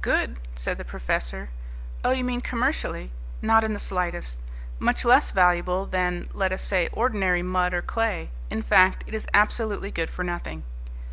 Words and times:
"Good?" 0.00 0.40
said 0.56 0.78
the 0.78 0.84
professor. 0.84 1.48
"Oh, 2.04 2.10
you 2.10 2.24
mean 2.24 2.40
commercially? 2.40 3.12
Not 3.40 3.62
in 3.62 3.72
the 3.72 3.78
slightest. 3.78 4.40
Much 4.80 5.04
less 5.04 5.30
valuable 5.30 5.86
than, 5.86 6.28
let 6.34 6.50
us 6.50 6.62
say, 6.62 6.88
ordinary 6.92 7.42
mud 7.44 7.72
or 7.72 7.80
clay. 7.80 8.30
In 8.50 8.62
fact, 8.62 9.04
it 9.06 9.14
is 9.14 9.28
absolutely 9.32 9.92
good 9.92 10.10
for 10.10 10.24
nothing." 10.24 10.64